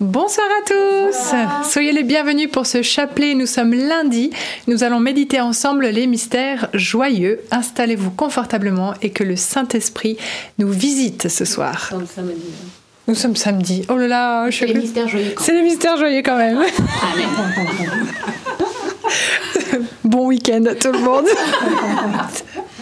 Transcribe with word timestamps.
Bonsoir 0.00 0.46
à 0.46 0.64
tous. 0.66 1.70
Soyez 1.70 1.92
les 1.92 2.04
bienvenus 2.04 2.50
pour 2.50 2.64
ce 2.64 2.80
chapelet. 2.80 3.34
Nous 3.34 3.44
sommes 3.44 3.74
lundi. 3.74 4.30
Nous 4.66 4.82
allons 4.82 4.98
méditer 4.98 5.42
ensemble 5.42 5.88
les 5.88 6.06
mystères 6.06 6.70
joyeux. 6.72 7.40
Installez-vous 7.50 8.10
confortablement 8.10 8.94
et 9.02 9.10
que 9.10 9.24
le 9.24 9.36
Saint-Esprit 9.36 10.16
nous 10.56 10.70
visite 10.70 11.28
ce 11.28 11.44
soir. 11.44 11.92
Nous 13.08 13.14
sommes 13.14 13.36
samedi. 13.36 13.84
Oh 13.90 13.98
là 13.98 14.08
là, 14.08 14.48
je 14.48 14.56
suis. 14.56 14.68
C'est 14.68 14.72
les 14.72 14.80
mystères 14.80 15.08
joyeux. 15.08 15.34
C'est 15.38 15.52
les 15.52 15.62
mystères 15.62 15.96
joyeux 15.98 16.22
quand 16.24 16.38
même. 16.38 16.62
bon 20.04 20.28
week-end 20.28 20.64
à 20.64 20.76
tout 20.76 20.92
le 20.92 20.98
monde. 20.98 21.26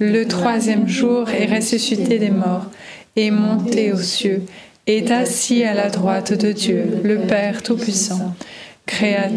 le 0.00 0.24
troisième 0.24 0.88
jour 0.88 1.28
est 1.30 1.52
ressuscité 1.52 2.18
des 2.18 2.30
morts, 2.30 2.66
est 3.16 3.30
monté 3.30 3.92
aux 3.92 4.00
cieux, 4.00 4.42
est 4.86 5.10
assis 5.10 5.64
à 5.64 5.74
la 5.74 5.90
droite 5.90 6.32
de 6.32 6.52
Dieu, 6.52 7.00
le 7.02 7.18
Père 7.18 7.62
Tout-Puissant, 7.62 8.34
créateur 8.86 9.30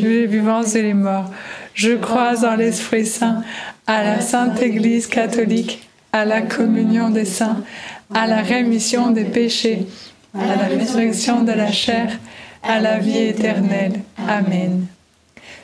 les 0.00 0.26
vivants 0.26 0.62
et 0.62 0.82
les 0.82 0.94
morts. 0.94 1.30
Je 1.74 1.92
crois 1.92 2.44
en 2.44 2.56
l'Esprit 2.56 3.06
Saint, 3.06 3.42
à 3.86 4.02
la 4.02 4.20
Sainte 4.20 4.60
Église 4.60 5.06
catholique, 5.06 5.88
à 6.12 6.24
la 6.24 6.42
communion 6.42 7.10
des 7.10 7.24
saints, 7.24 7.62
à 8.12 8.26
la 8.26 8.42
rémission 8.42 9.10
des 9.10 9.24
péchés, 9.24 9.86
à 10.34 10.56
la 10.56 10.66
résurrection 10.66 11.42
de 11.42 11.52
la 11.52 11.70
chair, 11.70 12.18
à 12.62 12.80
la 12.80 12.98
vie 12.98 13.18
éternelle. 13.18 14.00
Amen. 14.28 14.86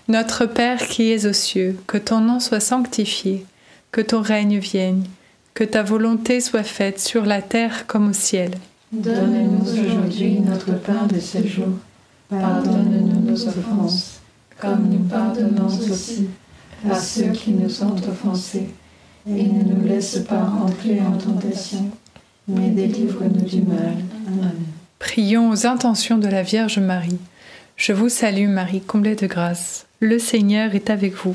Notre 0.08 0.46
Père 0.46 0.78
qui 0.86 1.10
es 1.10 1.26
aux 1.26 1.32
cieux, 1.32 1.76
que 1.86 1.98
ton 1.98 2.20
nom 2.20 2.38
soit 2.38 2.60
sanctifié 2.60 3.44
que 3.92 4.00
ton 4.00 4.20
règne 4.20 4.58
vienne, 4.58 5.04
que 5.54 5.64
ta 5.64 5.82
volonté 5.82 6.40
soit 6.40 6.62
faite 6.62 7.00
sur 7.00 7.24
la 7.24 7.42
terre 7.42 7.86
comme 7.86 8.10
au 8.10 8.12
ciel. 8.12 8.52
Donne-nous 8.92 9.62
aujourd'hui 9.62 10.40
notre 10.40 10.74
pain 10.74 11.06
de 11.06 11.18
ce 11.18 11.46
jour. 11.46 11.68
Pardonne-nous 12.28 13.30
nos 13.30 13.48
offenses, 13.48 14.20
comme 14.58 14.88
nous 14.88 15.04
pardonnons 15.04 15.66
aussi 15.66 16.28
à 16.90 16.94
ceux 16.94 17.30
qui 17.30 17.52
nous 17.52 17.82
ont 17.82 17.96
offensés. 17.96 18.68
Et 19.28 19.44
ne 19.44 19.64
nous 19.64 19.86
laisse 19.86 20.18
pas 20.18 20.52
entrer 20.62 21.00
en 21.00 21.16
tentation, 21.18 21.90
mais 22.46 22.68
délivre-nous 22.68 23.44
du 23.44 23.62
mal. 23.62 23.96
Amen. 24.28 24.54
Prions 24.98 25.50
aux 25.50 25.66
intentions 25.66 26.18
de 26.18 26.28
la 26.28 26.42
Vierge 26.42 26.78
Marie. 26.78 27.18
Je 27.76 27.92
vous 27.92 28.08
salue 28.08 28.48
Marie, 28.48 28.80
comblée 28.80 29.16
de 29.16 29.26
grâce. 29.26 29.86
Le 30.00 30.18
Seigneur 30.18 30.74
est 30.74 30.90
avec 30.90 31.14
vous. 31.14 31.34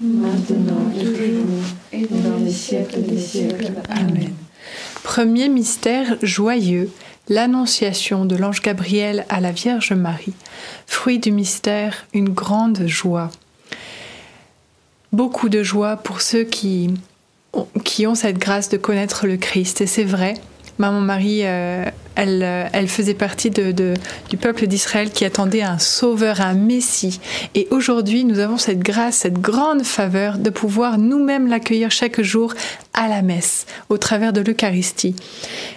maintenant 0.00 0.90
et 0.94 1.04
toujours, 1.04 1.64
et 1.92 2.06
dans 2.06 2.44
les 2.44 2.50
siècles 2.50 3.02
des 3.02 3.18
siècles. 3.18 3.72
Amen. 3.88 4.32
Premier 5.02 5.48
mystère 5.48 6.16
joyeux, 6.22 6.90
l'annonciation 7.28 8.24
de 8.24 8.36
l'ange 8.36 8.62
Gabriel 8.62 9.26
à 9.28 9.40
la 9.40 9.52
Vierge 9.52 9.92
Marie. 9.92 10.34
Fruit 10.86 11.18
du 11.18 11.30
mystère, 11.30 12.06
une 12.12 12.30
grande 12.30 12.86
joie. 12.86 13.30
Beaucoup 15.12 15.48
de 15.48 15.62
joie 15.62 15.96
pour 15.96 16.22
ceux 16.22 16.44
qui, 16.44 16.90
qui 17.84 18.06
ont 18.06 18.14
cette 18.14 18.38
grâce 18.38 18.68
de 18.68 18.76
connaître 18.76 19.26
le 19.26 19.36
Christ. 19.36 19.80
Et 19.80 19.86
c'est 19.86 20.04
vrai, 20.04 20.34
Maman 20.78 21.00
Marie, 21.00 21.42
euh, 21.44 21.84
elle, 22.16 22.42
euh, 22.42 22.66
elle, 22.72 22.88
faisait 22.88 23.14
partie 23.14 23.50
du 23.50 24.36
peuple 24.36 24.66
d'Israël 24.66 25.10
qui 25.10 25.24
attendait 25.24 25.62
un 25.62 25.78
sauveur, 25.78 26.40
un 26.40 26.54
Messie. 26.54 27.20
Et 27.54 27.68
aujourd'hui, 27.70 28.24
nous 28.24 28.40
avons 28.40 28.58
cette 28.58 28.80
grâce, 28.80 29.18
cette 29.18 29.40
grande 29.40 29.84
faveur 29.84 30.38
de 30.38 30.50
pouvoir 30.50 30.98
nous-mêmes 30.98 31.46
l'accueillir 31.46 31.90
chaque 31.90 32.20
jour 32.20 32.54
à 32.92 33.08
la 33.08 33.22
messe, 33.22 33.66
au 33.88 33.98
travers 33.98 34.32
de 34.32 34.40
l'Eucharistie. 34.40 35.14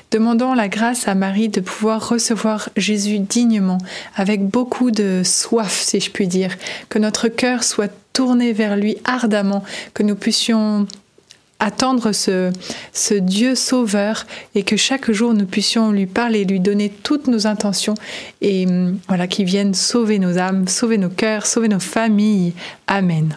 Demandons 0.09 0.53
la 0.53 0.67
grâce 0.67 1.07
à 1.07 1.15
Marie 1.15 1.49
de 1.49 1.59
pouvoir 1.59 2.09
recevoir 2.09 2.69
Jésus 2.75 3.19
dignement, 3.19 3.77
avec 4.15 4.47
beaucoup 4.47 4.89
de 4.89 5.21
soif, 5.23 5.79
si 5.81 5.99
je 5.99 6.09
puis 6.09 6.27
dire, 6.27 6.55
que 6.89 6.97
notre 6.97 7.27
cœur 7.27 7.63
soit 7.63 7.91
tourné 8.13 8.53
vers 8.53 8.77
lui 8.77 8.97
ardemment, 9.03 9.63
que 9.93 10.01
nous 10.01 10.15
puissions 10.15 10.87
attendre 11.59 12.11
ce, 12.11 12.51
ce 12.93 13.13
Dieu 13.13 13.55
sauveur 13.55 14.25
et 14.55 14.63
que 14.63 14.77
chaque 14.77 15.11
jour 15.11 15.33
nous 15.33 15.45
puissions 15.45 15.91
lui 15.91 16.05
parler, 16.05 16.45
lui 16.45 16.59
donner 16.59 16.89
toutes 16.89 17.27
nos 17.27 17.47
intentions 17.47 17.95
et 18.41 18.67
hum, 18.67 18.99
voilà 19.07 19.27
qu'il 19.27 19.45
vienne 19.45 19.73
sauver 19.73 20.19
nos 20.19 20.37
âmes, 20.37 20.67
sauver 20.67 20.97
nos 20.97 21.09
cœurs, 21.09 21.45
sauver 21.45 21.67
nos 21.67 21.79
familles. 21.79 22.53
Amen. 22.87 23.35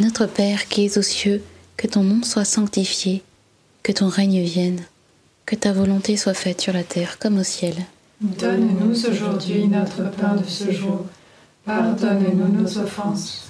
Notre 0.00 0.26
Père 0.26 0.66
qui 0.68 0.86
es 0.86 0.98
aux 0.98 1.02
cieux, 1.02 1.42
que 1.76 1.86
ton 1.86 2.02
nom 2.02 2.22
soit 2.22 2.44
sanctifié, 2.44 3.22
que 3.82 3.92
ton 3.92 4.08
règne 4.08 4.42
vienne, 4.42 4.80
que 5.46 5.54
ta 5.56 5.72
volonté 5.72 6.16
soit 6.16 6.34
faite 6.34 6.60
sur 6.60 6.72
la 6.72 6.84
terre 6.84 7.18
comme 7.18 7.38
au 7.38 7.44
ciel. 7.44 7.74
Donne-nous 8.20 9.06
aujourd'hui 9.06 9.66
notre 9.66 10.10
pain 10.10 10.36
de 10.36 10.46
ce 10.46 10.70
jour. 10.70 11.06
Pardonne-nous 11.64 12.62
nos 12.62 12.78
offenses 12.78 13.49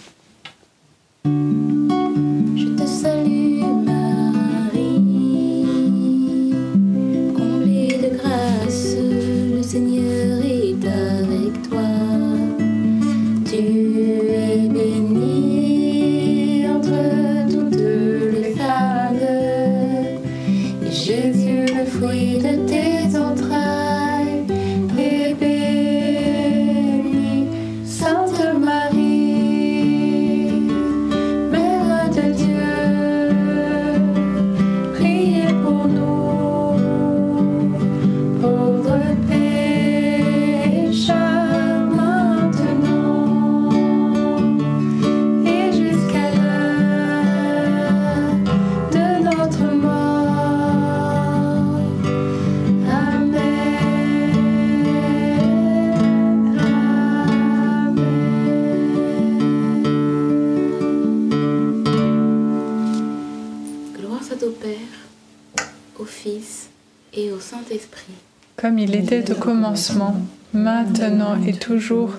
Comme 68.61 68.77
il 68.77 68.95
était 68.95 69.31
au 69.31 69.35
commencement, 69.35 70.15
maintenant 70.53 71.35
et 71.47 71.53
toujours, 71.53 72.11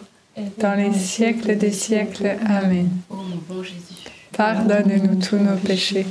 dans 0.58 0.74
les 0.74 0.92
siècles 0.92 1.56
des 1.56 1.70
siècles. 1.70 2.34
Amen. 2.44 2.88
Pardonne-nous 4.36 5.20
tous 5.20 5.36
nos 5.36 5.54
péchés, 5.54 6.04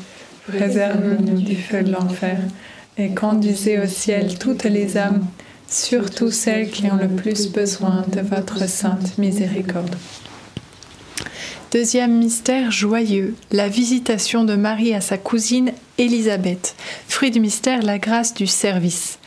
préserve-nous 0.48 1.42
du 1.42 1.58
feu 1.58 1.84
de 1.84 1.92
l'enfer, 1.92 2.40
et 2.98 3.10
conduisez 3.10 3.78
au 3.78 3.88
ciel 3.88 4.40
toutes 4.40 4.64
les 4.64 4.96
âmes, 4.96 5.26
surtout 5.68 6.32
celles 6.32 6.70
qui 6.70 6.90
ont 6.90 6.96
le 6.96 7.10
plus 7.10 7.52
besoin 7.52 8.06
de 8.08 8.22
votre 8.22 8.70
sainte 8.70 9.18
miséricorde. 9.18 9.98
Deuxième 11.74 12.18
mystère 12.18 12.72
joyeux, 12.72 13.36
la 13.52 13.68
visitation 13.68 14.46
de 14.46 14.56
Marie 14.56 14.94
à 14.94 15.02
sa 15.02 15.18
cousine 15.18 15.74
Élisabeth. 15.98 16.74
Fruit 17.10 17.32
du 17.32 17.42
mystère, 17.42 17.82
la 17.82 17.98
grâce 18.00 18.34
du 18.34 18.48
service. 18.48 19.20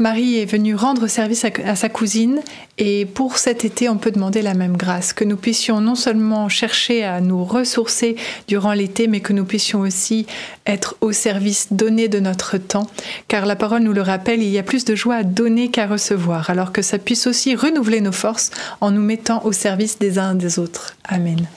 Marie 0.00 0.38
est 0.38 0.44
venue 0.44 0.76
rendre 0.76 1.08
service 1.08 1.44
à, 1.44 1.74
sa 1.74 1.88
cousine 1.88 2.40
et 2.78 3.04
pour 3.04 3.36
cet 3.36 3.64
été, 3.64 3.88
on 3.88 3.96
peut 3.96 4.12
demander 4.12 4.42
la 4.42 4.54
même 4.54 4.76
grâce, 4.76 5.12
que 5.12 5.24
nous 5.24 5.36
puissions 5.36 5.80
non 5.80 5.96
seulement 5.96 6.48
chercher 6.48 7.02
à 7.02 7.20
nous 7.20 7.44
ressourcer 7.44 8.14
durant 8.46 8.74
l'été, 8.74 9.08
mais 9.08 9.18
que 9.18 9.32
nous 9.32 9.44
puissions 9.44 9.80
aussi 9.80 10.26
être 10.66 10.96
au 11.00 11.10
service, 11.10 11.72
donner 11.72 12.06
de 12.06 12.20
notre 12.20 12.58
temps, 12.58 12.86
car 13.26 13.44
la 13.44 13.56
parole 13.56 13.82
nous 13.82 13.92
le 13.92 14.02
rappelle, 14.02 14.40
il 14.40 14.50
y 14.50 14.58
a 14.58 14.62
plus 14.62 14.84
de 14.84 14.94
joie 14.94 15.16
à 15.16 15.22
donner 15.24 15.68
qu'à 15.68 15.88
recevoir, 15.88 16.48
alors 16.48 16.70
que 16.70 16.80
ça 16.82 16.98
puisse 16.98 17.26
aussi 17.26 17.56
renouveler 17.56 18.00
nos 18.00 18.12
forces 18.12 18.52
en 18.80 18.92
nous 18.92 19.02
mettant 19.02 19.44
au 19.44 19.50
service 19.50 19.98
des 19.98 20.20
uns 20.20 20.36
des 20.36 20.60
autres. 20.60 20.96
Amen. 21.08 21.48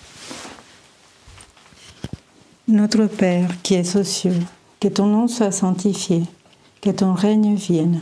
Notre 2.68 3.06
Père 3.06 3.50
qui 3.62 3.76
es 3.76 3.96
aux 3.96 4.04
cieux, 4.04 4.40
que 4.80 4.88
ton 4.88 5.06
nom 5.06 5.28
soit 5.28 5.52
sanctifié, 5.52 6.24
que 6.82 6.90
ton 6.90 7.14
règne 7.14 7.54
vienne, 7.54 8.02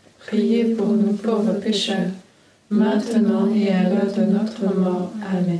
priez 0.27 0.65
pour 0.75 0.87
nous 0.87 1.13
pauvres 1.13 1.53
pécheurs, 1.53 2.11
maintenant 2.69 3.49
et 3.53 3.69
à 3.69 3.83
l'heure 3.83 4.13
de 4.15 4.23
notre 4.31 4.75
mort. 4.77 5.11
Amen. 5.29 5.59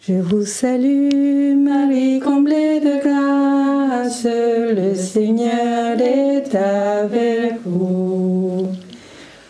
Je 0.00 0.14
vous 0.14 0.44
salue 0.44 1.54
Marie, 1.56 2.20
comblée 2.20 2.80
de 2.80 3.00
grâce, 3.02 4.24
le 4.24 4.94
Seigneur 4.94 6.00
est 6.00 6.54
avec 6.54 7.54
vous. 7.66 8.68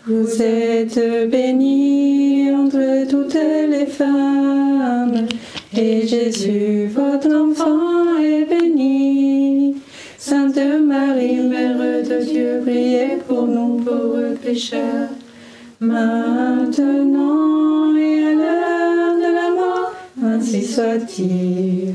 Vous 0.07 0.43
êtes 0.43 0.99
bénie 1.31 2.51
entre 2.53 3.07
toutes 3.09 3.35
les 3.35 3.87
femmes, 3.87 5.27
et 5.77 6.07
Jésus, 6.07 6.87
votre 6.87 7.29
enfant, 7.29 7.88
priez 12.69 13.17
pour 13.27 13.47
nous 13.47 13.79
pauvres 13.79 14.35
pécheurs, 14.45 15.09
maintenant 15.81 16.37
et 17.97 18.25
à 18.25 18.35
l'heure 18.35 19.17
de 19.17 19.35
la 19.35 19.51
mort, 19.55 19.95
ainsi 20.23 20.65
soit-il. 20.67 21.95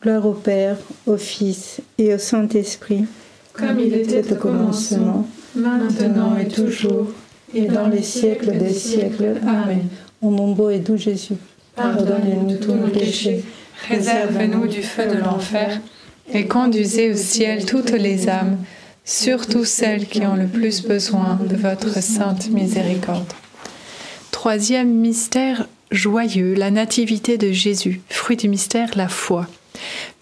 Gloire 0.00 0.26
au 0.26 0.32
Père, 0.32 0.76
au 1.06 1.16
Fils 1.16 1.80
et 1.98 2.14
au 2.14 2.18
Saint-Esprit, 2.18 3.04
Comme 3.52 3.80
il 3.80 3.94
était 3.94 4.32
au 4.32 4.36
commencement, 4.36 5.26
maintenant 5.56 6.36
et 6.36 6.46
toujours, 6.46 7.08
et 7.52 7.66
dans 7.66 7.88
les 7.88 8.02
siècles 8.02 8.56
des 8.58 8.72
siècles. 8.72 9.38
Amen. 9.42 9.88
Ô 10.22 10.30
mon 10.30 10.52
beau 10.52 10.70
et 10.70 10.78
doux 10.78 10.96
Jésus, 10.96 11.34
pardonnez-nous 11.74 12.58
tous 12.58 12.74
nos 12.74 12.88
péchés, 12.88 13.42
Réserve-nous 13.88 14.68
du 14.68 14.82
feu 14.82 15.08
de 15.08 15.18
l'enfer 15.18 15.80
et 16.32 16.46
conduisez 16.46 17.10
au 17.10 17.16
ciel 17.16 17.64
toutes 17.64 17.90
les 17.90 18.28
âmes, 18.28 18.58
surtout 19.04 19.64
celles 19.64 20.06
qui 20.06 20.24
ont 20.26 20.36
le 20.36 20.46
plus 20.46 20.82
besoin 20.82 21.38
de 21.48 21.56
votre 21.56 22.02
sainte 22.02 22.50
miséricorde. 22.50 23.32
Troisième 24.30 24.92
mystère 24.92 25.68
joyeux, 25.90 26.54
la 26.54 26.70
nativité 26.70 27.38
de 27.38 27.52
Jésus. 27.52 28.00
Fruit 28.08 28.36
du 28.36 28.48
mystère, 28.48 28.90
la 28.96 29.08
foi. 29.08 29.46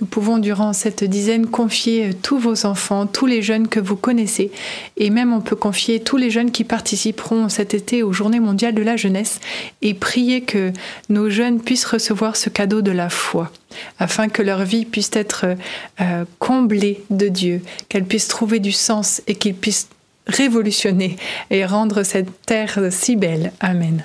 Nous 0.01 0.07
pouvons 0.07 0.39
durant 0.39 0.73
cette 0.73 1.05
dizaine 1.05 1.47
confier 1.47 2.11
tous 2.15 2.39
vos 2.39 2.67
enfants, 2.67 3.07
tous 3.07 3.27
les 3.27 3.43
jeunes 3.43 3.69
que 3.69 3.81
vous 3.81 3.97
connaissez, 3.97 4.51
et 4.97 5.11
même 5.11 5.33
on 5.33 5.41
peut 5.41 5.57
confier 5.57 6.01
tous 6.01 6.17
les 6.17 6.31
jeunes 6.31 6.51
qui 6.51 6.65
participeront 6.65 7.49
cet 7.49 7.75
été 7.75 8.03
aux 8.03 8.13
Journées 8.13 8.41
mondiales 8.41 8.75
de 8.75 8.83
la 8.83 8.97
jeunesse, 8.97 9.41
et 9.83 9.95
prier 9.95 10.43
que 10.43 10.73
nos 11.09 11.31
jeunes 11.31 11.61
puissent 11.61 11.85
recevoir 11.85 12.37
ce 12.37 12.51
cadeau 12.51 12.83
de 12.83 12.93
la 12.93 13.11
foi, 13.11 13.51
afin 13.99 14.29
que 14.29 14.43
leur 14.43 14.65
vie 14.65 14.85
puisse 14.85 15.11
être 15.15 15.57
euh, 16.01 16.25
comblée 16.39 17.03
de 17.11 17.29
Dieu, 17.29 17.63
qu'elle 17.89 18.05
puisse 18.05 18.29
trouver 18.29 18.59
du 18.59 18.73
sens 18.73 19.23
et 19.27 19.35
qu'ils 19.35 19.55
puissent 19.55 19.89
révolutionner 20.27 21.17
et 21.51 21.65
rendre 21.65 22.03
cette 22.03 22.43
terre 22.47 22.79
si 22.91 23.17
belle. 23.17 23.53
Amen. 23.61 24.05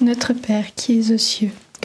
Notre 0.00 0.34
Père 0.34 0.74
qui 0.74 0.98
es 0.98 1.12
aux 1.12 1.18
cieux, 1.18 1.52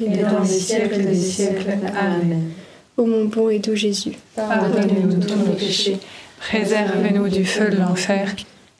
et 0.00 0.22
dans 0.22 0.40
les 0.40 0.48
siècles 0.48 1.04
des 1.04 1.14
siècles. 1.14 1.70
Amen. 1.98 2.50
Ô 2.96 3.06
mon 3.06 3.26
bon 3.26 3.48
et 3.48 3.58
doux 3.58 3.74
Jésus, 3.74 4.12
Pardonnez-nous 4.34 5.20
tous 5.20 5.36
nos 5.36 5.52
péchés, 5.54 5.98
Préservez-nous 6.38 7.28
du 7.28 7.44
feu 7.44 7.70
de 7.70 7.76
l'enfer 7.76 8.34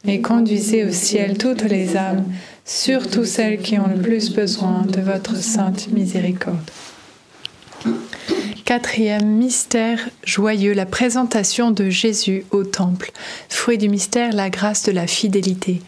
et 0.07 0.21
conduisez 0.21 0.85
au 0.85 0.91
ciel 0.91 1.37
toutes 1.37 1.63
les 1.63 1.97
âmes, 1.97 2.25
surtout 2.65 3.25
celles 3.25 3.59
qui 3.59 3.79
ont 3.79 3.87
le 3.87 4.01
plus 4.01 4.33
besoin 4.33 4.83
de 4.87 5.01
votre 5.01 5.37
sainte 5.37 5.89
miséricorde. 5.93 6.71
Quatrième 8.65 9.27
mystère 9.27 10.11
joyeux, 10.25 10.75
la 10.75 10.87
présentation 10.87 11.71
de 11.71 11.91
Jésus 11.91 12.45
au 12.53 12.63
temple. 12.63 13.11
Fruit 13.49 13.79
du 13.79 13.89
mystère, 13.89 14.33
la 14.33 14.49
grâce 14.49 14.85
de 14.85 14.93
la 14.93 15.09
fidélité. 15.09 15.83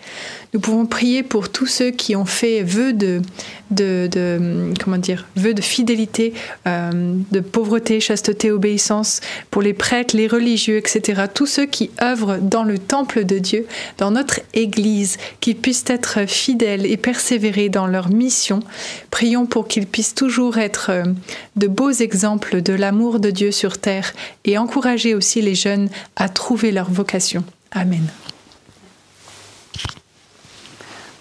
Nous 0.54 0.60
pouvons 0.60 0.84
prier 0.84 1.22
pour 1.22 1.48
tous 1.48 1.66
ceux 1.66 1.90
qui 1.90 2.14
ont 2.14 2.26
fait 2.26 2.62
vœu 2.62 2.92
de, 2.92 3.22
de, 3.70 4.72
comment 4.82 4.98
dire, 4.98 5.26
vœu 5.34 5.54
de 5.54 5.62
fidélité, 5.62 6.34
euh, 6.66 7.16
de 7.30 7.40
pauvreté, 7.40 8.00
chasteté, 8.00 8.50
obéissance, 8.50 9.22
pour 9.50 9.62
les 9.62 9.72
prêtres, 9.72 10.14
les 10.14 10.26
religieux, 10.26 10.76
etc. 10.76 11.22
Tous 11.32 11.46
ceux 11.46 11.64
qui 11.64 11.90
œuvrent 12.02 12.36
dans 12.38 12.64
le 12.64 12.78
temple 12.78 13.24
de 13.24 13.38
Dieu, 13.38 13.66
dans 13.96 14.10
notre 14.10 14.40
Église, 14.52 15.16
qu'ils 15.40 15.56
puissent 15.56 15.84
être 15.86 16.28
fidèles 16.28 16.84
et 16.84 16.98
persévérer 16.98 17.70
dans 17.70 17.86
leur 17.86 18.10
mission. 18.10 18.60
Prions 19.10 19.46
pour 19.46 19.68
qu'ils 19.68 19.86
puissent 19.86 20.14
toujours 20.14 20.58
être 20.58 20.90
euh, 20.90 21.04
de 21.56 21.66
beaux 21.66 21.92
exemples 21.92 22.60
de 22.60 22.74
l'amour 22.74 23.20
de 23.20 23.30
Dieu 23.30 23.52
sur 23.52 23.78
terre 23.78 24.12
et 24.44 24.58
encourager 24.58 25.14
aussi 25.14 25.40
les 25.40 25.54
jeunes 25.54 25.88
à 26.16 26.28
trouver 26.28 26.72
leur 26.72 26.90
vocation. 26.90 27.42
Amen. 27.70 28.06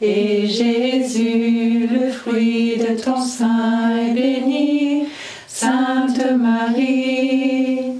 et 0.00 0.46
Jésus, 0.46 1.88
le 1.90 2.10
fruit 2.10 2.76
de 2.76 3.00
ton 3.00 3.20
sein, 3.20 3.96
est 3.96 4.12
béni. 4.12 5.04
Sainte 5.46 6.32
Marie, 6.38 7.92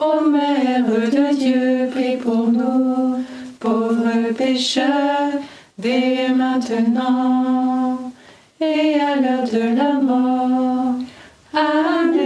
ô 0.00 0.20
Mère 0.30 0.86
de 0.86 1.34
Dieu, 1.36 1.88
prie 1.90 2.16
pour 2.16 2.48
nous, 2.48 3.22
pauvres 3.60 4.32
pécheurs, 4.36 5.32
dès 5.78 6.28
maintenant 6.34 8.12
et 8.60 8.94
à 9.00 9.16
l'heure 9.16 9.44
de 9.44 9.76
la 9.76 9.94
mort. 9.94 10.94
Amen. 11.52 12.22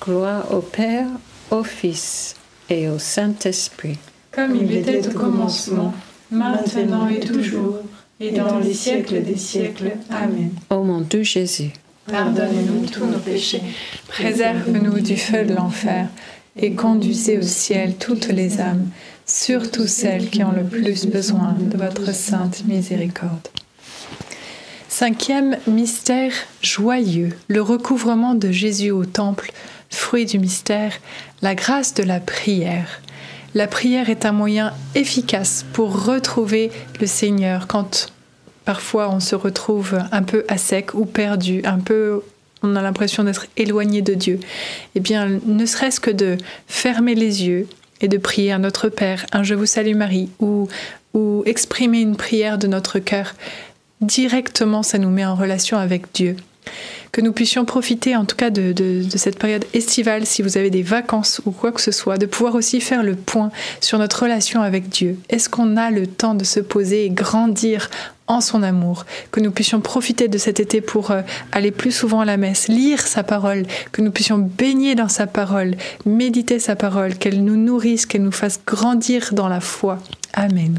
Gloire 0.00 0.52
au 0.52 0.60
Père, 0.60 1.08
au 1.50 1.62
Fils 1.62 2.36
et 2.70 2.88
au 2.88 2.98
Saint-Esprit. 2.98 3.98
Comme 4.32 4.56
il 4.56 4.72
était 4.76 5.06
au 5.08 5.12
commencement, 5.12 5.94
maintenant 6.34 7.08
et 7.08 7.20
toujours, 7.20 7.78
et 8.20 8.30
dans 8.30 8.58
les 8.58 8.74
siècles 8.74 9.22
des 9.22 9.36
siècles. 9.36 9.92
Amen. 10.10 10.50
Ô 10.70 10.82
mon 10.82 11.00
doux 11.00 11.24
Jésus, 11.24 11.70
Pardonne-nous 12.06 12.86
tous 12.86 13.06
nos 13.06 13.18
péchés, 13.18 13.62
Préserve-nous 14.08 15.00
du 15.00 15.16
feu 15.16 15.44
de 15.44 15.54
l'enfer 15.54 16.08
et 16.56 16.74
conduisez 16.74 17.38
au 17.38 17.42
ciel 17.42 17.94
toutes 17.96 18.28
les 18.28 18.60
âmes, 18.60 18.88
surtout 19.26 19.86
celles 19.86 20.28
qui 20.30 20.44
ont 20.44 20.52
le 20.52 20.64
plus 20.64 21.06
besoin 21.06 21.56
de 21.58 21.76
votre 21.76 22.14
sainte 22.14 22.64
miséricorde. 22.66 23.48
Cinquième 24.88 25.56
mystère 25.66 26.32
joyeux, 26.62 27.30
le 27.48 27.62
recouvrement 27.62 28.34
de 28.34 28.52
Jésus 28.52 28.92
au 28.92 29.04
temple, 29.04 29.50
fruit 29.90 30.26
du 30.26 30.38
mystère, 30.38 30.92
la 31.42 31.54
grâce 31.54 31.94
de 31.94 32.04
la 32.04 32.20
prière. 32.20 33.00
La 33.54 33.68
prière 33.68 34.10
est 34.10 34.26
un 34.26 34.32
moyen 34.32 34.72
efficace 34.96 35.64
pour 35.72 36.06
retrouver 36.06 36.72
le 37.00 37.06
Seigneur 37.06 37.68
quand 37.68 38.08
parfois 38.64 39.10
on 39.10 39.20
se 39.20 39.36
retrouve 39.36 39.96
un 40.10 40.22
peu 40.24 40.44
à 40.48 40.58
sec 40.58 40.94
ou 40.94 41.04
perdu, 41.04 41.60
un 41.64 41.78
peu 41.78 42.22
on 42.64 42.74
a 42.74 42.82
l'impression 42.82 43.22
d'être 43.22 43.46
éloigné 43.56 44.02
de 44.02 44.14
Dieu. 44.14 44.40
Eh 44.94 45.00
bien, 45.00 45.38
ne 45.46 45.66
serait-ce 45.66 46.00
que 46.00 46.10
de 46.10 46.36
fermer 46.66 47.14
les 47.14 47.44
yeux 47.44 47.68
et 48.00 48.08
de 48.08 48.18
prier 48.18 48.52
à 48.52 48.58
notre 48.58 48.88
Père, 48.88 49.26
un 49.32 49.42
Je 49.42 49.54
vous 49.54 49.66
salue 49.66 49.94
Marie, 49.94 50.30
ou, 50.40 50.66
ou 51.12 51.42
exprimer 51.46 52.00
une 52.00 52.16
prière 52.16 52.58
de 52.58 52.66
notre 52.66 52.98
cœur, 52.98 53.34
directement 54.00 54.82
ça 54.82 54.98
nous 54.98 55.10
met 55.10 55.26
en 55.26 55.34
relation 55.34 55.78
avec 55.78 56.06
Dieu. 56.12 56.36
Que 57.12 57.20
nous 57.20 57.32
puissions 57.32 57.64
profiter 57.64 58.16
en 58.16 58.24
tout 58.24 58.36
cas 58.36 58.50
de, 58.50 59.04
cette 59.16 59.38
période 59.38 59.64
estivale, 59.72 60.26
si 60.26 60.42
vous 60.42 60.56
avez 60.58 60.70
des 60.70 60.82
vacances 60.82 61.40
ou 61.46 61.50
quoi 61.50 61.72
que 61.72 61.80
ce 61.80 61.92
soit, 61.92 62.18
de 62.18 62.26
pouvoir 62.26 62.54
aussi 62.54 62.80
faire 62.80 63.02
le 63.02 63.14
point 63.14 63.50
sur 63.80 63.98
notre 63.98 64.22
relation 64.22 64.62
avec 64.62 64.88
Dieu. 64.88 65.18
Est-ce 65.28 65.48
qu'on 65.48 65.76
a 65.76 65.90
le 65.90 66.06
temps 66.06 66.34
de 66.34 66.44
se 66.44 66.60
poser 66.60 67.04
et 67.04 67.10
grandir 67.10 67.88
en 68.26 68.40
son 68.40 68.62
amour, 68.62 69.04
que 69.32 69.40
nous 69.40 69.50
puissions 69.50 69.80
profiter 69.80 70.28
de 70.28 70.38
cet 70.38 70.58
été 70.58 70.80
pour 70.80 71.10
euh, 71.10 71.20
aller 71.52 71.70
plus 71.70 71.92
souvent 71.92 72.20
à 72.20 72.24
la 72.24 72.38
messe, 72.38 72.68
lire 72.68 73.06
sa 73.06 73.22
parole, 73.22 73.64
que 73.92 74.00
nous 74.00 74.10
puissions 74.10 74.38
baigner 74.38 74.94
dans 74.94 75.08
sa 75.08 75.26
parole, 75.26 75.76
méditer 76.06 76.58
sa 76.58 76.74
parole, 76.74 77.16
qu'elle 77.16 77.44
nous 77.44 77.56
nourrisse, 77.56 78.06
qu'elle 78.06 78.22
nous 78.22 78.32
fasse 78.32 78.60
grandir 78.66 79.34
dans 79.34 79.48
la 79.48 79.60
foi. 79.60 79.98
Amen. 80.32 80.78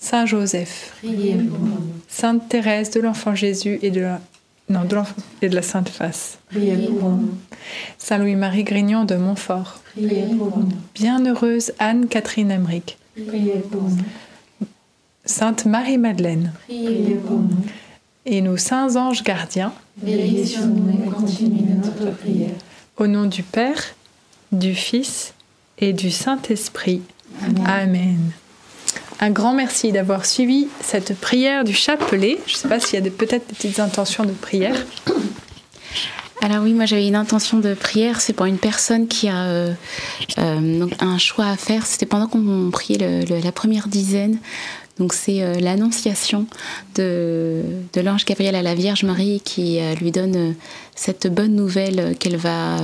Saint 0.00 0.26
Joseph, 0.26 0.94
priez 0.98 1.34
pour 1.34 1.58
nous, 1.58 1.76
Sainte 2.08 2.48
Thérèse 2.48 2.90
de 2.90 3.00
l'Enfant 3.00 3.34
Jésus 3.34 3.78
et 3.82 3.90
de 3.90 4.00
la, 4.00 4.20
non, 4.68 4.84
de 4.84 4.94
l'enfant- 4.94 5.14
et 5.42 5.48
de 5.48 5.54
la 5.54 5.62
Sainte 5.62 5.88
Face, 5.88 6.38
priez 6.50 6.76
pour 6.88 7.10
nous, 7.10 7.34
Saint 7.98 8.18
Louis-Marie 8.18 8.64
Grignon 8.64 9.04
de 9.04 9.16
Montfort, 9.16 9.80
priez 9.94 10.24
pour 10.36 10.56
nous, 10.58 10.68
Bienheureuse 10.94 11.72
Anne-Catherine 11.80 12.50
Emmerich, 12.52 12.96
priez 13.26 13.58
pour 13.70 13.82
nous, 13.82 14.66
Sainte 15.24 15.66
Marie-Madeleine. 15.66 16.52
Priez 16.66 17.14
pour 17.16 17.38
nous. 17.40 17.50
et 18.24 18.40
nos 18.40 18.56
saints 18.56 18.96
anges 18.96 19.22
gardiens, 19.24 19.72
Veillez 20.00 20.46
sur 20.46 20.64
nous 20.66 20.90
et 20.90 21.08
continuez 21.10 21.64
notre 21.74 22.16
prière. 22.16 22.50
au 22.96 23.06
nom 23.08 23.26
du 23.26 23.42
Père, 23.42 23.82
du 24.52 24.74
Fils 24.74 25.34
et 25.78 25.92
du 25.92 26.10
Saint-Esprit. 26.10 27.02
Amen. 27.66 28.30
Un 29.20 29.30
grand 29.30 29.52
merci 29.52 29.90
d'avoir 29.90 30.24
suivi 30.24 30.68
cette 30.80 31.18
prière 31.18 31.64
du 31.64 31.74
chapelet. 31.74 32.38
Je 32.46 32.52
ne 32.52 32.56
sais 32.56 32.68
pas 32.68 32.78
s'il 32.78 33.02
y 33.02 33.06
a 33.06 33.10
peut-être 33.10 33.48
des 33.48 33.54
petites 33.54 33.80
intentions 33.80 34.24
de 34.24 34.30
prière. 34.30 34.76
Alors 36.40 36.62
oui, 36.62 36.72
moi 36.72 36.86
j'avais 36.86 37.06
une 37.06 37.16
intention 37.16 37.58
de 37.58 37.74
prière, 37.74 38.20
c'est 38.20 38.32
pour 38.32 38.46
une 38.46 38.58
personne 38.58 39.08
qui 39.08 39.28
a 39.28 39.46
euh, 39.46 39.72
euh, 40.38 40.78
donc 40.78 40.92
un 41.00 41.18
choix 41.18 41.46
à 41.46 41.56
faire. 41.56 41.84
C'était 41.84 42.06
pendant 42.06 42.28
qu'on 42.28 42.70
priait 42.70 43.24
la 43.26 43.52
première 43.52 43.88
dizaine. 43.88 44.38
Donc 45.00 45.14
c'est 45.14 45.42
euh, 45.42 45.54
l'annonciation 45.54 46.46
de, 46.94 47.62
l'ange 47.96 48.24
Gabriel 48.24 48.54
à 48.54 48.62
la 48.62 48.76
Vierge 48.76 49.02
Marie 49.02 49.40
qui 49.44 49.80
lui 50.00 50.12
donne 50.12 50.54
cette 50.94 51.26
bonne 51.26 51.56
nouvelle 51.56 52.16
qu'elle 52.20 52.36
va 52.36 52.76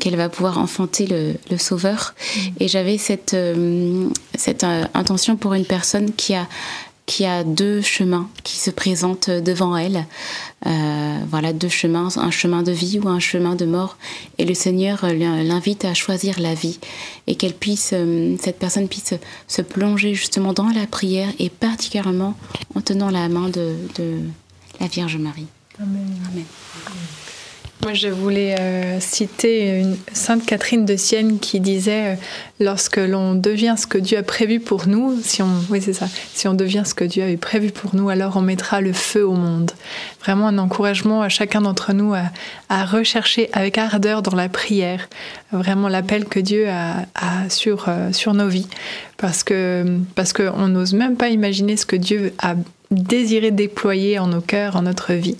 qu'elle 0.00 0.16
va 0.16 0.28
pouvoir 0.28 0.58
enfanter 0.58 1.06
le, 1.06 1.34
le 1.50 1.58
Sauveur. 1.58 2.14
Et 2.60 2.68
j'avais 2.68 2.98
cette, 2.98 3.34
euh, 3.34 4.08
cette 4.34 4.64
euh, 4.64 4.84
intention 4.94 5.36
pour 5.36 5.54
une 5.54 5.64
personne 5.64 6.12
qui 6.12 6.34
a 6.34 6.46
qui 7.06 7.24
a 7.24 7.44
deux 7.44 7.80
chemins 7.82 8.28
qui 8.44 8.56
se 8.58 8.70
présentent 8.70 9.28
devant 9.28 9.76
elle. 9.76 10.06
Euh, 10.66 11.18
voilà, 11.28 11.52
deux 11.52 11.68
chemins, 11.68 12.08
un 12.16 12.30
chemin 12.30 12.62
de 12.62 12.72
vie 12.72 13.00
ou 13.02 13.08
un 13.08 13.18
chemin 13.18 13.54
de 13.56 13.66
mort. 13.66 13.96
Et 14.38 14.44
le 14.44 14.54
Seigneur 14.54 15.04
euh, 15.04 15.12
l'invite 15.42 15.84
à 15.84 15.94
choisir 15.94 16.40
la 16.40 16.54
vie 16.54 16.78
et 17.26 17.34
qu'elle 17.34 17.54
puisse, 17.54 17.90
euh, 17.92 18.36
cette 18.40 18.58
personne 18.58 18.88
puisse 18.88 19.14
se 19.48 19.62
plonger 19.62 20.14
justement 20.14 20.52
dans 20.52 20.68
la 20.68 20.86
prière 20.86 21.28
et 21.38 21.50
particulièrement 21.50 22.34
en 22.74 22.80
tenant 22.80 23.10
la 23.10 23.28
main 23.28 23.48
de, 23.48 23.74
de 23.96 24.20
la 24.80 24.86
Vierge 24.86 25.16
Marie. 25.16 25.48
Amen. 25.80 26.44
Moi, 27.84 27.94
je 27.94 28.06
voulais 28.06 28.54
euh, 28.60 29.00
citer 29.00 29.80
une 29.80 29.96
Sainte 30.12 30.46
Catherine 30.46 30.84
de 30.84 30.94
Sienne 30.94 31.40
qui 31.40 31.58
disait 31.58 32.12
euh, 32.12 32.14
lorsque 32.60 32.98
l'on 32.98 33.34
devient 33.34 33.74
ce 33.76 33.88
que 33.88 33.98
Dieu 33.98 34.18
a 34.18 34.22
prévu 34.22 34.60
pour 34.60 34.86
nous, 34.86 35.18
si 35.20 35.42
on, 35.42 35.48
oui 35.68 35.82
c'est 35.82 35.92
ça, 35.92 36.06
si 36.32 36.46
on 36.46 36.54
devient 36.54 36.84
ce 36.86 36.94
que 36.94 37.02
Dieu 37.02 37.24
avait 37.24 37.36
prévu 37.36 37.72
pour 37.72 37.96
nous, 37.96 38.08
alors 38.08 38.36
on 38.36 38.40
mettra 38.40 38.80
le 38.80 38.92
feu 38.92 39.26
au 39.26 39.34
monde. 39.34 39.72
Vraiment 40.20 40.46
un 40.46 40.58
encouragement 40.58 41.22
à 41.22 41.28
chacun 41.28 41.60
d'entre 41.60 41.92
nous 41.92 42.14
à, 42.14 42.84
rechercher 42.84 43.50
avec 43.52 43.78
ardeur 43.78 44.22
dans 44.22 44.36
la 44.36 44.48
prière, 44.48 45.08
vraiment 45.50 45.88
l'appel 45.88 46.26
que 46.26 46.38
Dieu 46.38 46.68
a, 46.68 47.04
sur 47.48 47.86
euh, 47.88 48.12
sur 48.12 48.32
nos 48.32 48.46
vies, 48.48 48.68
parce 49.16 49.42
que 49.42 49.98
parce 50.14 50.32
que 50.32 50.48
on 50.54 50.68
n'ose 50.68 50.94
même 50.94 51.16
pas 51.16 51.30
imaginer 51.30 51.76
ce 51.76 51.86
que 51.86 51.96
Dieu 51.96 52.32
a 52.38 52.54
désiré 52.92 53.50
déployer 53.50 54.18
en 54.18 54.28
nos 54.28 54.40
cœurs, 54.40 54.76
en 54.76 54.82
notre 54.82 55.14
vie. 55.14 55.36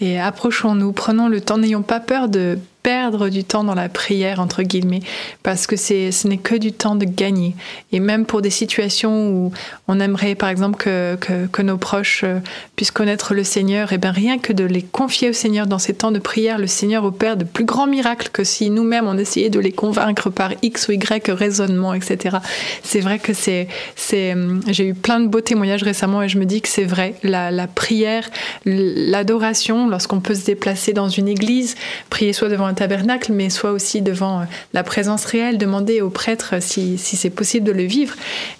Et 0.00 0.18
approchons-nous, 0.18 0.92
prenons 0.92 1.28
le 1.28 1.40
temps, 1.40 1.58
n'ayons 1.58 1.82
pas 1.82 2.00
peur 2.00 2.28
de 2.28 2.58
perdre 2.84 3.30
du 3.30 3.44
temps 3.44 3.64
dans 3.64 3.74
la 3.74 3.88
prière, 3.88 4.40
entre 4.40 4.62
guillemets, 4.62 5.00
parce 5.42 5.66
que 5.66 5.74
ce 5.74 6.28
n'est 6.28 6.36
que 6.36 6.54
du 6.54 6.70
temps 6.70 6.94
de 6.96 7.06
gagner. 7.06 7.56
Et 7.92 7.98
même 7.98 8.26
pour 8.26 8.42
des 8.42 8.50
situations 8.50 9.30
où 9.30 9.52
on 9.88 9.98
aimerait, 10.00 10.34
par 10.34 10.50
exemple, 10.50 10.76
que, 10.76 11.16
que, 11.50 11.62
nos 11.62 11.78
proches 11.78 12.24
euh, 12.24 12.40
puissent 12.76 12.90
connaître 12.90 13.32
le 13.32 13.42
Seigneur, 13.42 13.94
et 13.94 13.98
bien 13.98 14.12
rien 14.12 14.38
que 14.38 14.52
de 14.52 14.64
les 14.64 14.82
confier 14.82 15.30
au 15.30 15.32
Seigneur 15.32 15.66
dans 15.66 15.78
ces 15.78 15.94
temps 15.94 16.12
de 16.12 16.18
prière, 16.18 16.58
le 16.58 16.66
Seigneur 16.66 17.04
opère 17.04 17.38
de 17.38 17.44
plus 17.44 17.64
grands 17.64 17.86
miracles 17.86 18.28
que 18.30 18.44
si 18.44 18.68
nous-mêmes 18.68 19.06
on 19.06 19.16
essayait 19.16 19.48
de 19.48 19.60
les 19.60 19.72
convaincre 19.72 20.28
par 20.28 20.50
X 20.60 20.88
ou 20.88 20.92
Y 20.92 21.30
raisonnement, 21.32 21.94
etc. 21.94 22.36
C'est 22.82 23.00
vrai 23.00 23.18
que 23.18 23.32
c'est, 23.32 23.66
c'est, 23.96 24.36
j'ai 24.68 24.88
eu 24.88 24.94
plein 24.94 25.20
de 25.20 25.28
beaux 25.28 25.40
témoignages 25.40 25.82
récemment 25.82 26.22
et 26.22 26.28
je 26.28 26.38
me 26.38 26.44
dis 26.44 26.60
que 26.60 26.68
c'est 26.68 26.84
vrai. 26.84 27.14
La, 27.22 27.50
la 27.50 27.66
prière, 27.66 28.28
l'adoration, 28.66 29.88
lorsqu'on 29.88 30.20
peut 30.20 30.34
se 30.34 30.44
déplacer 30.44 30.92
dans 30.92 31.08
une 31.08 31.28
église, 31.28 31.76
prier 32.10 32.34
soit 32.34 32.50
devant 32.50 32.66
un 32.66 32.73
tabernacle, 32.74 33.32
mais 33.32 33.50
soit 33.50 33.72
aussi 33.72 34.02
devant 34.02 34.40
euh, 34.40 34.44
la 34.72 34.82
présence 34.82 35.24
réelle, 35.24 35.58
demander 35.58 36.00
au 36.00 36.10
prêtre 36.10 36.60
si, 36.60 36.98
si 36.98 37.16
c'est 37.16 37.30
possible 37.30 37.66
de 37.66 37.72
le 37.72 37.84
vivre. 37.84 38.14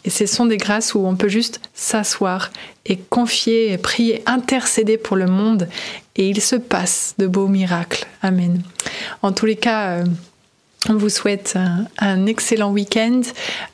Et 0.05 0.11
ce 0.11 0.27
sont 0.27 0.47
des 0.47 0.57
grâces 0.57 0.95
où 0.95 1.07
on 1.07 1.17
peut 1.17 1.29
juste 1.29 1.61
s'asseoir 1.75 2.51
et 2.87 2.97
confier, 2.97 3.77
prier, 3.79 4.23
intercéder 4.27 4.99
pour 4.99 5.17
le 5.17 5.27
monde, 5.27 5.69
et 6.17 6.29
il 6.29 6.41
se 6.41 6.57
passe 6.57 7.15
de 7.19 7.27
beaux 7.27 7.49
miracles. 7.49 8.07
Amen. 8.23 8.63
En 9.23 9.33
tous 9.33 9.47
les 9.47 9.57
cas, 9.57 9.99
euh, 9.99 10.05
on 10.89 10.95
vous 10.95 11.09
souhaite 11.09 11.57
un, 11.99 12.27
excellent 12.27 12.71
week-end 12.71 13.23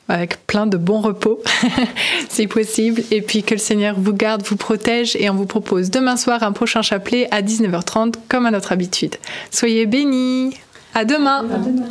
avec 0.07 0.45
plein 0.47 0.67
de 0.67 0.77
bons 0.77 1.01
repos, 1.01 1.41
si 2.29 2.47
possible, 2.47 3.01
et 3.11 3.21
puis 3.21 3.43
que 3.43 3.55
le 3.55 3.59
Seigneur 3.59 3.95
vous 3.97 4.13
garde, 4.13 4.43
vous 4.43 4.55
protège, 4.55 5.15
et 5.15 5.29
on 5.29 5.35
vous 5.35 5.45
propose 5.45 5.89
demain 5.89 6.17
soir 6.17 6.43
un 6.43 6.51
prochain 6.51 6.81
chapelet 6.81 7.27
à 7.31 7.41
19h30, 7.41 8.15
comme 8.29 8.45
à 8.45 8.51
notre 8.51 8.71
habitude. 8.71 9.15
Soyez 9.51 9.85
bénis. 9.85 10.55
À 10.93 11.05
demain. 11.05 11.45
À 11.49 11.57
demain. 11.57 11.87